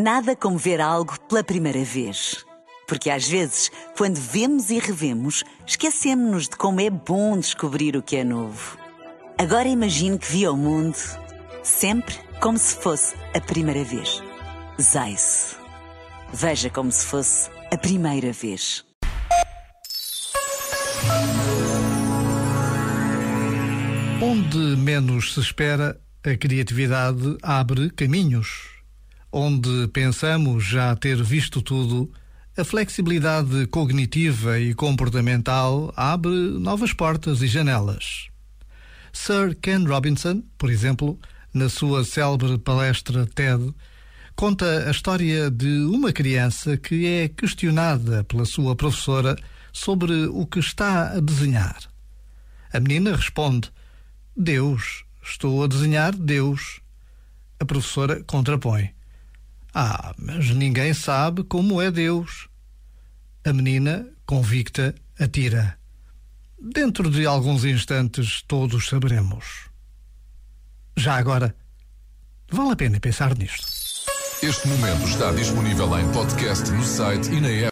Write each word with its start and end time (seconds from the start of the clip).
Nada 0.00 0.36
como 0.36 0.56
ver 0.56 0.80
algo 0.80 1.18
pela 1.22 1.42
primeira 1.42 1.82
vez. 1.82 2.46
Porque 2.86 3.10
às 3.10 3.26
vezes, 3.26 3.68
quando 3.96 4.14
vemos 4.14 4.70
e 4.70 4.78
revemos, 4.78 5.42
esquecemos-nos 5.66 6.44
de 6.44 6.56
como 6.56 6.80
é 6.80 6.88
bom 6.88 7.36
descobrir 7.36 7.96
o 7.96 8.02
que 8.02 8.14
é 8.14 8.22
novo. 8.22 8.78
Agora 9.36 9.66
imagine 9.66 10.16
que 10.16 10.30
viu 10.30 10.52
o 10.52 10.56
mundo 10.56 10.96
sempre 11.64 12.14
como 12.40 12.56
se 12.56 12.76
fosse 12.76 13.16
a 13.34 13.40
primeira 13.40 13.82
vez. 13.82 14.22
Zais. 14.80 15.56
Veja 16.32 16.70
como 16.70 16.92
se 16.92 17.04
fosse 17.04 17.50
a 17.72 17.76
primeira 17.76 18.30
vez. 18.30 18.84
Onde 24.22 24.58
menos 24.76 25.34
se 25.34 25.40
espera, 25.40 26.00
a 26.24 26.36
criatividade 26.36 27.36
abre 27.42 27.90
caminhos 27.90 28.77
onde 29.32 29.88
pensamos 29.88 30.64
já 30.64 30.94
ter 30.96 31.22
visto 31.22 31.60
tudo, 31.60 32.10
a 32.56 32.64
flexibilidade 32.64 33.66
cognitiva 33.68 34.58
e 34.58 34.74
comportamental 34.74 35.92
abre 35.96 36.30
novas 36.58 36.92
portas 36.92 37.40
e 37.42 37.46
janelas. 37.46 38.28
Sir 39.12 39.56
Ken 39.62 39.84
Robinson, 39.84 40.42
por 40.56 40.70
exemplo, 40.70 41.18
na 41.52 41.68
sua 41.68 42.04
célebre 42.04 42.58
palestra 42.58 43.26
TED, 43.26 43.72
conta 44.34 44.88
a 44.88 44.90
história 44.90 45.50
de 45.50 45.80
uma 45.84 46.12
criança 46.12 46.76
que 46.76 47.06
é 47.06 47.28
questionada 47.28 48.24
pela 48.24 48.44
sua 48.44 48.74
professora 48.74 49.36
sobre 49.72 50.26
o 50.26 50.46
que 50.46 50.58
está 50.58 51.12
a 51.12 51.20
desenhar. 51.20 51.78
A 52.72 52.80
menina 52.80 53.16
responde: 53.16 53.70
Deus, 54.36 55.04
estou 55.22 55.62
a 55.62 55.66
desenhar 55.66 56.14
Deus. 56.14 56.80
A 57.60 57.64
professora 57.64 58.22
contrapõe: 58.24 58.90
ah, 59.74 60.14
mas 60.18 60.50
ninguém 60.50 60.94
sabe 60.94 61.44
como 61.44 61.80
é 61.80 61.90
Deus. 61.90 62.48
A 63.44 63.52
menina, 63.52 64.06
convicta, 64.26 64.94
atira. 65.18 65.78
Dentro 66.60 67.10
de 67.10 67.24
alguns 67.26 67.64
instantes 67.64 68.42
todos 68.42 68.88
saberemos. 68.88 69.68
Já 70.96 71.16
agora, 71.16 71.54
vale 72.50 72.72
a 72.72 72.76
pena 72.76 72.98
pensar 72.98 73.36
nisto. 73.36 73.66
Este 74.42 74.68
momento 74.68 75.04
está 75.08 75.32
disponível 75.32 75.98
em 75.98 76.12
podcast 76.12 76.70
no 76.70 76.84
site 76.84 77.28
e 77.30 77.40
na 77.40 77.48
app. 77.48 77.66